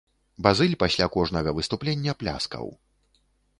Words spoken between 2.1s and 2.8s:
пляскаў.